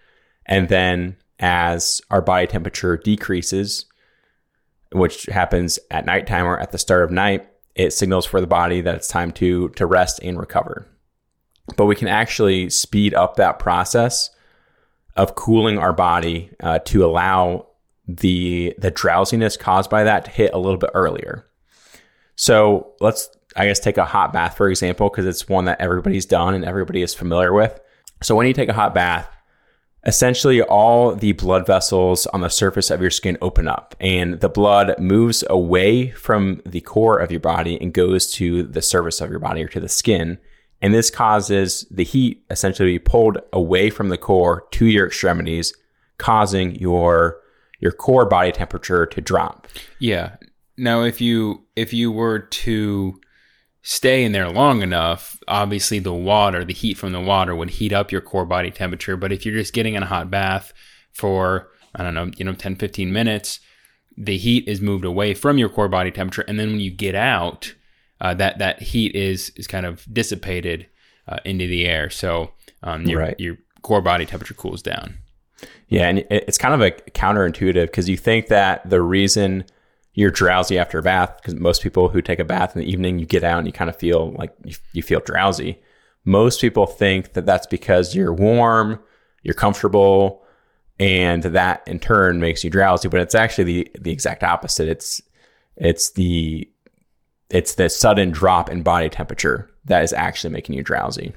And 0.45 0.69
then 0.69 1.17
as 1.39 2.01
our 2.09 2.21
body 2.21 2.47
temperature 2.47 2.97
decreases, 2.97 3.85
which 4.91 5.25
happens 5.25 5.77
at 5.91 6.05
nighttime 6.05 6.45
or 6.45 6.59
at 6.59 6.71
the 6.71 6.77
start 6.77 7.03
of 7.03 7.11
night, 7.11 7.47
it 7.75 7.91
signals 7.91 8.25
for 8.25 8.41
the 8.41 8.47
body 8.47 8.81
that 8.81 8.95
it's 8.95 9.07
time 9.07 9.31
to 9.33 9.69
to 9.69 9.85
rest 9.85 10.19
and 10.23 10.39
recover. 10.39 10.87
But 11.77 11.85
we 11.85 11.95
can 11.95 12.07
actually 12.07 12.69
speed 12.69 13.13
up 13.13 13.35
that 13.35 13.59
process 13.59 14.31
of 15.15 15.35
cooling 15.35 15.77
our 15.77 15.93
body 15.93 16.51
uh, 16.61 16.79
to 16.79 17.05
allow 17.05 17.67
the 18.17 18.73
the 18.77 18.91
drowsiness 18.91 19.55
caused 19.55 19.89
by 19.89 20.03
that 20.03 20.25
to 20.25 20.31
hit 20.31 20.53
a 20.53 20.57
little 20.57 20.79
bit 20.79 20.91
earlier. 20.93 21.45
So 22.35 22.93
let's 22.99 23.29
I 23.55 23.67
guess 23.67 23.79
take 23.79 23.97
a 23.97 24.05
hot 24.05 24.33
bath 24.33 24.57
for 24.57 24.69
example 24.69 25.09
because 25.09 25.25
it's 25.25 25.47
one 25.47 25.65
that 25.65 25.79
everybody's 25.79 26.25
done 26.25 26.53
and 26.53 26.65
everybody 26.65 27.01
is 27.01 27.13
familiar 27.13 27.53
with. 27.53 27.79
So 28.21 28.35
when 28.35 28.47
you 28.47 28.53
take 28.53 28.69
a 28.69 28.73
hot 28.73 28.95
bath, 28.95 29.29
essentially 30.05 30.61
all 30.61 31.13
the 31.13 31.33
blood 31.33 31.67
vessels 31.67 32.25
on 32.27 32.41
the 32.41 32.49
surface 32.49 32.89
of 32.89 33.01
your 33.01 33.11
skin 33.11 33.37
open 33.41 33.67
up 33.67 33.95
and 33.99 34.39
the 34.39 34.49
blood 34.49 34.97
moves 34.97 35.43
away 35.49 36.09
from 36.11 36.61
the 36.65 36.81
core 36.81 37.19
of 37.19 37.31
your 37.31 37.39
body 37.39 37.79
and 37.79 37.93
goes 37.93 38.31
to 38.33 38.63
the 38.63 38.81
surface 38.81 39.21
of 39.21 39.29
your 39.29 39.39
body 39.39 39.63
or 39.63 39.67
to 39.67 39.79
the 39.79 39.89
skin. 39.89 40.37
And 40.81 40.93
this 40.93 41.09
causes 41.09 41.85
the 41.91 42.05
heat 42.05 42.43
essentially 42.49 42.93
to 42.93 42.99
be 42.99 43.03
pulled 43.03 43.37
away 43.51 43.89
from 43.89 44.09
the 44.09 44.17
core 44.17 44.65
to 44.71 44.85
your 44.85 45.07
extremities, 45.07 45.73
causing 46.17 46.75
your 46.75 47.41
your 47.79 47.91
core 47.91 48.25
body 48.25 48.51
temperature 48.51 49.05
to 49.05 49.21
drop. 49.21 49.67
Yeah. 49.99 50.35
Now 50.77 51.03
if 51.03 51.19
you 51.19 51.65
if 51.75 51.93
you 51.93 52.11
were 52.11 52.39
to 52.39 53.19
stay 53.81 54.23
in 54.23 54.31
there 54.31 54.49
long 54.49 54.81
enough, 54.81 55.39
obviously 55.47 55.99
the 55.99 56.13
water, 56.13 56.63
the 56.65 56.73
heat 56.73 56.97
from 56.97 57.11
the 57.11 57.19
water 57.19 57.55
would 57.55 57.71
heat 57.71 57.93
up 57.93 58.11
your 58.11 58.21
core 58.21 58.45
body 58.45 58.71
temperature. 58.71 59.17
But 59.17 59.31
if 59.31 59.45
you're 59.45 59.55
just 59.55 59.73
getting 59.73 59.95
in 59.95 60.03
a 60.03 60.07
hot 60.07 60.29
bath 60.29 60.73
for, 61.11 61.69
I 61.95 62.03
don't 62.03 62.13
know, 62.13 62.29
you 62.37 62.45
know, 62.45 62.53
10, 62.53 62.75
15 62.75 63.11
minutes, 63.11 63.59
the 64.17 64.37
heat 64.37 64.67
is 64.67 64.81
moved 64.81 65.05
away 65.05 65.33
from 65.33 65.57
your 65.57 65.69
core 65.69 65.87
body 65.87 66.11
temperature. 66.11 66.43
And 66.47 66.59
then 66.59 66.71
when 66.71 66.79
you 66.81 66.91
get 66.91 67.15
out, 67.15 67.73
uh, 68.21 68.33
that, 68.35 68.59
that 68.59 68.81
heat 68.81 69.15
is, 69.15 69.51
is 69.55 69.65
kind 69.65 69.85
of 69.85 70.05
dissipated 70.13 70.87
uh, 71.27 71.37
into 71.45 71.67
the 71.67 71.85
air. 71.85 72.09
So 72.09 72.51
um, 72.83 73.03
your, 73.07 73.21
right. 73.21 73.39
your 73.39 73.57
core 73.81 74.01
body 74.01 74.25
temperature 74.25 74.53
cools 74.53 74.81
down. 74.81 75.17
Yeah. 75.87 76.07
And 76.07 76.25
it's 76.29 76.57
kind 76.57 76.73
of 76.73 76.81
a 76.81 76.91
counterintuitive 76.91 77.85
because 77.85 78.07
you 78.09 78.17
think 78.17 78.47
that 78.47 78.89
the 78.89 79.01
reason– 79.01 79.65
you're 80.19 80.31
drowsy 80.31 80.77
after 80.77 80.99
a 80.99 81.01
bath 81.01 81.37
because 81.37 81.55
most 81.55 81.81
people 81.81 82.09
who 82.09 82.21
take 82.21 82.39
a 82.39 82.43
bath 82.43 82.75
in 82.75 82.81
the 82.81 82.91
evening, 82.91 83.19
you 83.19 83.25
get 83.25 83.43
out 83.43 83.59
and 83.59 83.67
you 83.67 83.71
kind 83.71 83.89
of 83.89 83.95
feel 83.95 84.31
like 84.31 84.53
you, 84.65 84.75
you 84.91 85.01
feel 85.01 85.21
drowsy. 85.21 85.79
Most 86.25 86.59
people 86.59 86.85
think 86.85 87.33
that 87.33 87.45
that's 87.45 87.65
because 87.67 88.13
you're 88.13 88.33
warm, 88.33 88.99
you're 89.43 89.53
comfortable, 89.53 90.43
and 90.99 91.43
that 91.43 91.87
in 91.87 91.99
turn 91.99 92.41
makes 92.41 92.65
you 92.65 92.69
drowsy. 92.69 93.07
But 93.07 93.21
it's 93.21 93.33
actually 93.33 93.63
the 93.63 93.91
the 94.01 94.11
exact 94.11 94.43
opposite. 94.43 94.89
It's 94.89 95.21
it's 95.77 96.11
the 96.11 96.69
it's 97.49 97.75
the 97.75 97.89
sudden 97.89 98.31
drop 98.31 98.69
in 98.69 98.83
body 98.83 99.07
temperature 99.07 99.71
that 99.85 100.03
is 100.03 100.11
actually 100.11 100.51
making 100.51 100.75
you 100.75 100.83
drowsy. 100.83 101.33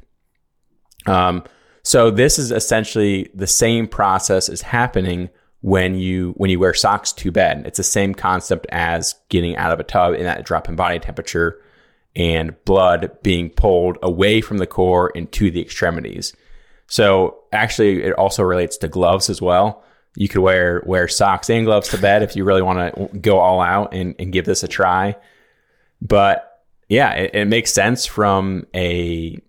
Um, 1.06 1.44
so 1.82 2.10
this 2.10 2.38
is 2.38 2.50
essentially 2.52 3.30
the 3.34 3.46
same 3.46 3.88
process 3.88 4.48
is 4.48 4.62
happening 4.62 5.30
when 5.62 5.94
you 5.94 6.32
when 6.36 6.50
you 6.50 6.58
wear 6.58 6.74
socks 6.74 7.12
to 7.12 7.30
bed. 7.30 7.62
It's 7.66 7.76
the 7.78 7.84
same 7.84 8.14
concept 8.14 8.66
as 8.70 9.14
getting 9.28 9.56
out 9.56 9.72
of 9.72 9.80
a 9.80 9.84
tub 9.84 10.14
in 10.14 10.24
that 10.24 10.44
drop 10.44 10.68
in 10.68 10.76
body 10.76 10.98
temperature 10.98 11.60
and 12.14 12.54
blood 12.64 13.16
being 13.22 13.48
pulled 13.48 13.96
away 14.02 14.40
from 14.40 14.58
the 14.58 14.66
core 14.66 15.10
into 15.10 15.50
the 15.50 15.62
extremities. 15.62 16.34
So 16.86 17.44
actually 17.52 18.02
it 18.02 18.12
also 18.14 18.42
relates 18.42 18.76
to 18.78 18.88
gloves 18.88 19.30
as 19.30 19.40
well. 19.40 19.82
You 20.14 20.28
could 20.28 20.42
wear 20.42 20.82
wear 20.84 21.08
socks 21.08 21.48
and 21.48 21.64
gloves 21.64 21.88
to 21.88 21.98
bed 21.98 22.22
if 22.22 22.36
you 22.36 22.44
really 22.44 22.62
want 22.62 22.94
to 22.94 23.18
go 23.18 23.38
all 23.38 23.60
out 23.60 23.94
and, 23.94 24.14
and 24.18 24.32
give 24.32 24.44
this 24.44 24.62
a 24.62 24.68
try. 24.68 25.16
But 26.02 26.48
yeah, 26.88 27.12
it, 27.12 27.34
it 27.34 27.44
makes 27.46 27.72
sense 27.72 28.04
from 28.04 28.66
a, 28.74 29.40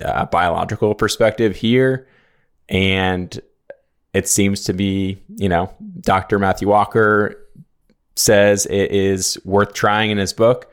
a 0.00 0.26
biological 0.26 0.94
perspective 0.94 1.56
here. 1.56 2.06
And 2.68 3.40
it 4.12 4.28
seems 4.28 4.64
to 4.64 4.72
be, 4.72 5.18
you 5.36 5.48
know, 5.48 5.74
Dr. 6.00 6.38
Matthew 6.38 6.68
Walker 6.68 7.36
says 8.16 8.66
it 8.66 8.90
is 8.92 9.38
worth 9.44 9.74
trying 9.74 10.10
in 10.10 10.18
his 10.18 10.32
book. 10.32 10.70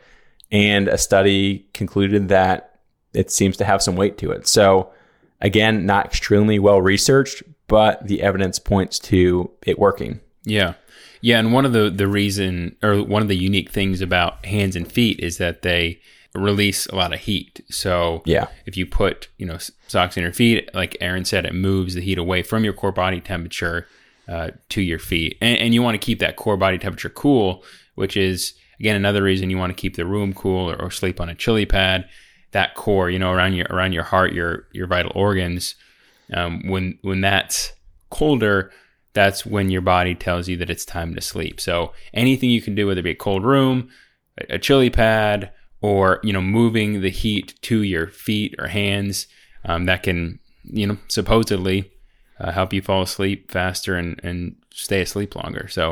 And 0.51 0.87
a 0.87 0.97
study 0.97 1.67
concluded 1.73 2.29
that 2.29 2.79
it 3.13 3.31
seems 3.31 3.57
to 3.57 3.65
have 3.65 3.81
some 3.81 3.95
weight 3.95 4.17
to 4.19 4.31
it. 4.31 4.47
So, 4.47 4.91
again, 5.39 5.85
not 5.85 6.05
extremely 6.05 6.59
well 6.59 6.81
researched, 6.81 7.43
but 7.67 8.05
the 8.05 8.21
evidence 8.21 8.59
points 8.59 8.99
to 8.99 9.49
it 9.65 9.79
working. 9.79 10.19
Yeah. 10.43 10.73
Yeah. 11.21 11.39
And 11.39 11.53
one 11.53 11.65
of 11.65 11.73
the, 11.73 11.89
the 11.89 12.07
reason 12.07 12.75
or 12.83 13.01
one 13.03 13.21
of 13.21 13.27
the 13.27 13.37
unique 13.37 13.71
things 13.71 14.01
about 14.01 14.45
hands 14.45 14.75
and 14.75 14.91
feet 14.91 15.19
is 15.19 15.37
that 15.37 15.61
they 15.61 16.01
release 16.33 16.85
a 16.87 16.95
lot 16.95 17.13
of 17.13 17.19
heat. 17.19 17.63
So 17.69 18.21
yeah, 18.25 18.47
if 18.65 18.77
you 18.77 18.85
put 18.85 19.29
you 19.37 19.45
know 19.45 19.57
socks 19.87 20.17
in 20.17 20.23
your 20.23 20.33
feet, 20.33 20.69
like 20.73 20.97
Aaron 21.01 21.25
said, 21.25 21.45
it 21.45 21.53
moves 21.53 21.95
the 21.95 22.01
heat 22.01 22.17
away 22.17 22.43
from 22.43 22.63
your 22.63 22.73
core 22.73 22.91
body 22.91 23.19
temperature 23.19 23.87
uh, 24.27 24.51
to 24.69 24.81
your 24.81 24.99
feet, 24.99 25.37
and, 25.41 25.57
and 25.57 25.73
you 25.73 25.81
want 25.81 25.99
to 25.99 26.05
keep 26.05 26.19
that 26.19 26.35
core 26.35 26.57
body 26.57 26.77
temperature 26.77 27.09
cool, 27.09 27.63
which 27.95 28.15
is 28.15 28.53
again 28.79 28.95
another 28.95 29.23
reason 29.23 29.49
you 29.49 29.57
want 29.57 29.75
to 29.75 29.81
keep 29.81 29.95
the 29.95 30.05
room 30.05 30.33
cool 30.33 30.69
or, 30.69 30.81
or 30.81 30.91
sleep 30.91 31.19
on 31.19 31.29
a 31.29 31.35
chili 31.35 31.65
pad. 31.65 32.07
That 32.51 32.75
core, 32.75 33.09
you 33.09 33.19
know, 33.19 33.31
around 33.31 33.53
your 33.53 33.67
around 33.69 33.93
your 33.93 34.03
heart, 34.03 34.33
your 34.33 34.67
your 34.73 34.87
vital 34.87 35.11
organs, 35.15 35.75
um, 36.33 36.67
when 36.67 36.97
when 37.01 37.21
that's 37.21 37.73
colder, 38.09 38.71
that's 39.13 39.45
when 39.45 39.69
your 39.69 39.81
body 39.81 40.15
tells 40.15 40.47
you 40.47 40.57
that 40.57 40.69
it's 40.69 40.85
time 40.85 41.15
to 41.15 41.21
sleep. 41.21 41.59
So 41.59 41.93
anything 42.13 42.49
you 42.49 42.61
can 42.61 42.75
do, 42.75 42.87
whether 42.87 42.99
it 42.99 43.03
be 43.03 43.11
a 43.11 43.15
cold 43.15 43.45
room, 43.45 43.89
a, 44.37 44.55
a 44.55 44.59
chili 44.59 44.89
pad, 44.89 45.51
or 45.81 46.19
you 46.23 46.31
know 46.31 46.41
moving 46.41 47.01
the 47.01 47.09
heat 47.09 47.55
to 47.63 47.81
your 47.81 48.07
feet 48.07 48.55
or 48.59 48.67
hands 48.67 49.27
um, 49.65 49.85
that 49.85 50.03
can 50.03 50.39
you 50.63 50.87
know 50.87 50.97
supposedly 51.07 51.91
uh, 52.39 52.51
help 52.51 52.73
you 52.73 52.81
fall 52.81 53.01
asleep 53.01 53.51
faster 53.51 53.95
and 53.95 54.19
and 54.23 54.55
stay 54.71 55.01
asleep 55.01 55.35
longer. 55.35 55.67
So 55.67 55.91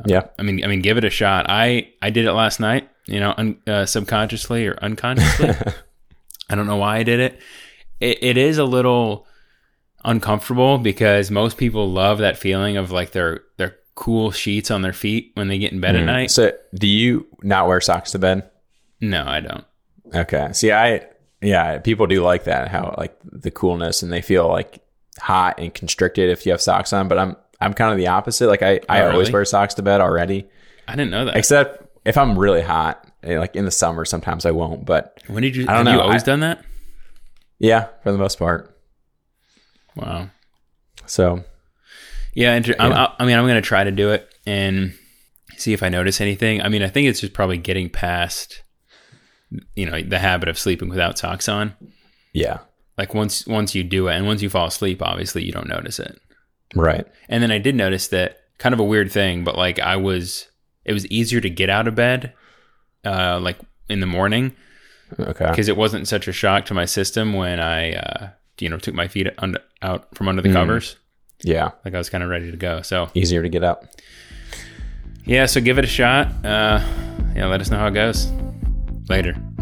uh, 0.00 0.04
yeah. 0.06 0.22
I 0.38 0.42
mean 0.42 0.64
i 0.64 0.66
mean 0.66 0.80
give 0.80 0.96
it 0.98 1.04
a 1.04 1.10
shot. 1.10 1.46
I 1.48 1.92
i 2.02 2.10
did 2.10 2.24
it 2.24 2.32
last 2.32 2.60
night 2.60 2.88
you 3.06 3.20
know 3.20 3.34
un, 3.36 3.58
uh, 3.66 3.86
subconsciously 3.86 4.66
or 4.66 4.78
unconsciously. 4.82 5.50
I 6.50 6.54
don't 6.56 6.66
know 6.66 6.76
why 6.76 6.98
i 6.98 7.02
did 7.02 7.20
it. 7.20 7.40
it 8.00 8.22
it 8.22 8.36
is 8.36 8.58
a 8.58 8.64
little 8.64 9.26
uncomfortable 10.04 10.76
because 10.76 11.30
most 11.30 11.56
people 11.56 11.90
love 11.90 12.18
that 12.18 12.36
feeling 12.36 12.76
of 12.76 12.90
like 12.90 13.12
their 13.12 13.40
their 13.56 13.76
cool 13.94 14.30
sheets 14.30 14.70
on 14.70 14.82
their 14.82 14.92
feet 14.92 15.30
when 15.34 15.48
they 15.48 15.58
get 15.58 15.72
in 15.72 15.80
bed 15.80 15.94
mm. 15.94 16.00
at 16.00 16.04
night. 16.04 16.30
So 16.30 16.52
do 16.74 16.86
you 16.86 17.26
not 17.42 17.68
wear 17.68 17.80
socks 17.80 18.10
to 18.12 18.18
bed 18.18 18.50
no, 19.00 19.24
I 19.26 19.40
don't. 19.40 19.64
Okay. 20.14 20.48
See, 20.52 20.72
I 20.72 21.06
yeah, 21.40 21.78
people 21.78 22.06
do 22.06 22.22
like 22.22 22.44
that 22.44 22.68
how 22.68 22.94
like 22.96 23.16
the 23.24 23.50
coolness 23.50 24.02
and 24.02 24.12
they 24.12 24.22
feel 24.22 24.48
like 24.48 24.80
hot 25.18 25.58
and 25.58 25.72
constricted 25.72 26.30
if 26.30 26.46
you 26.46 26.52
have 26.52 26.60
socks 26.60 26.92
on, 26.92 27.08
but 27.08 27.18
I'm 27.18 27.36
I'm 27.60 27.74
kind 27.74 27.92
of 27.92 27.98
the 27.98 28.08
opposite. 28.08 28.48
Like 28.48 28.62
I 28.62 28.80
I 28.88 29.02
oh, 29.02 29.12
always 29.12 29.30
wear 29.30 29.44
socks 29.44 29.74
to 29.74 29.82
bed 29.82 30.00
already. 30.00 30.48
I 30.88 30.96
didn't 30.96 31.10
know 31.10 31.26
that. 31.26 31.36
Except 31.36 31.84
if 32.04 32.18
I'm 32.18 32.38
really 32.38 32.62
hot, 32.62 33.06
eh, 33.22 33.38
like 33.38 33.56
in 33.56 33.64
the 33.64 33.70
summer 33.70 34.04
sometimes 34.04 34.44
I 34.46 34.50
won't, 34.50 34.84
but 34.84 35.22
When 35.26 35.42
did 35.42 35.56
you 35.56 35.66
I 35.68 35.74
don't 35.74 35.84
know. 35.84 35.94
you 35.94 36.00
always 36.00 36.22
I, 36.22 36.26
done 36.26 36.40
that? 36.40 36.64
Yeah, 37.58 37.88
for 38.02 38.12
the 38.12 38.18
most 38.18 38.38
part. 38.38 38.76
Wow. 39.96 40.28
So, 41.06 41.44
yeah, 42.34 42.54
inter- 42.54 42.74
yeah. 42.78 43.12
I 43.18 43.24
mean, 43.24 43.36
I'm 43.36 43.44
going 43.44 43.54
to 43.54 43.62
try 43.62 43.84
to 43.84 43.92
do 43.92 44.10
it 44.10 44.28
and 44.44 44.92
see 45.56 45.72
if 45.72 45.82
I 45.82 45.88
notice 45.88 46.20
anything. 46.20 46.60
I 46.62 46.68
mean, 46.68 46.82
I 46.82 46.88
think 46.88 47.08
it's 47.08 47.20
just 47.20 47.32
probably 47.32 47.58
getting 47.58 47.88
past 47.88 48.63
you 49.76 49.86
know 49.90 50.00
the 50.02 50.18
habit 50.18 50.48
of 50.48 50.58
sleeping 50.58 50.88
without 50.88 51.18
socks 51.18 51.48
on. 51.48 51.74
Yeah. 52.32 52.58
Like 52.98 53.14
once 53.14 53.46
once 53.46 53.74
you 53.74 53.82
do 53.84 54.08
it 54.08 54.14
and 54.14 54.26
once 54.26 54.42
you 54.42 54.48
fall 54.50 54.66
asleep, 54.66 55.02
obviously 55.02 55.44
you 55.44 55.52
don't 55.52 55.68
notice 55.68 55.98
it. 55.98 56.18
Right. 56.74 57.06
And 57.28 57.42
then 57.42 57.50
I 57.50 57.58
did 57.58 57.74
notice 57.74 58.08
that 58.08 58.38
kind 58.58 58.72
of 58.72 58.78
a 58.80 58.84
weird 58.84 59.10
thing, 59.12 59.44
but 59.44 59.56
like 59.56 59.78
I 59.78 59.96
was 59.96 60.48
it 60.84 60.92
was 60.92 61.06
easier 61.08 61.40
to 61.40 61.50
get 61.50 61.70
out 61.70 61.88
of 61.88 61.94
bed, 61.94 62.32
uh, 63.04 63.40
like 63.40 63.58
in 63.88 64.00
the 64.00 64.06
morning, 64.06 64.54
Okay. 65.18 65.46
because 65.50 65.68
it 65.68 65.76
wasn't 65.76 66.06
such 66.08 66.28
a 66.28 66.32
shock 66.32 66.66
to 66.66 66.74
my 66.74 66.84
system 66.84 67.32
when 67.32 67.58
I, 67.60 67.92
uh, 67.94 68.28
you 68.58 68.68
know, 68.68 68.78
took 68.78 68.94
my 68.94 69.08
feet 69.08 69.28
under, 69.38 69.60
out 69.82 70.14
from 70.14 70.28
under 70.28 70.42
the 70.42 70.52
covers. 70.52 70.96
Yeah. 71.42 71.70
Like 71.84 71.94
I 71.94 71.98
was 71.98 72.10
kind 72.10 72.22
of 72.24 72.30
ready 72.30 72.50
to 72.50 72.56
go. 72.56 72.82
So 72.82 73.08
Easier 73.14 73.42
to 73.42 73.48
get 73.48 73.64
up. 73.64 73.84
yeah, 75.24 75.46
so 75.46 75.60
give 75.60 75.78
it 75.78 75.84
a 75.84 75.88
shot. 75.88 76.28
Uh, 76.44 76.80
yeah, 77.34 77.46
let 77.46 77.60
us 77.60 77.70
know 77.70 77.78
how 77.78 77.86
it 77.88 77.94
goes. 77.94 78.26
Later. 79.08 79.53